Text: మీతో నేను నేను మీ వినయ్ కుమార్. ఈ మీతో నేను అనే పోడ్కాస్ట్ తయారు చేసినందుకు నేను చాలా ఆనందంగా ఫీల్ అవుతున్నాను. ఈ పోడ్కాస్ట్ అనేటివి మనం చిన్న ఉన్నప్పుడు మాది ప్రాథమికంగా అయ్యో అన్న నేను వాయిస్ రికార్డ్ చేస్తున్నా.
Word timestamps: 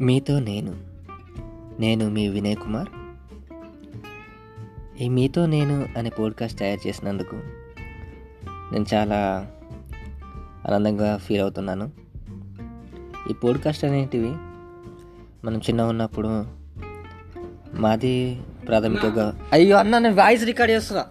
మీతో 0.00 0.40
నేను 0.40 0.74
నేను 1.80 2.10
మీ 2.10 2.28
వినయ్ 2.28 2.56
కుమార్. 2.56 2.88
ఈ 5.02 5.08
మీతో 5.08 5.46
నేను 5.46 5.86
అనే 5.96 6.10
పోడ్కాస్ట్ 6.10 6.58
తయారు 6.58 6.88
చేసినందుకు 6.88 7.36
నేను 8.72 8.86
చాలా 8.94 9.50
ఆనందంగా 10.68 11.16
ఫీల్ 11.16 11.40
అవుతున్నాను. 11.40 11.90
ఈ 13.30 13.32
పోడ్కాస్ట్ 13.32 13.84
అనేటివి 13.84 14.30
మనం 15.44 15.58
చిన్న 15.58 15.82
ఉన్నప్పుడు 15.82 16.46
మాది 17.74 18.42
ప్రాథమికంగా 18.68 19.38
అయ్యో 19.52 19.76
అన్న 19.76 19.98
నేను 19.98 20.14
వాయిస్ 20.14 20.44
రికార్డ్ 20.44 20.74
చేస్తున్నా. 20.74 21.04